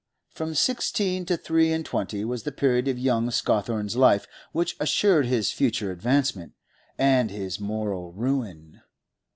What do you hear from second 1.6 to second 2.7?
and twenty was the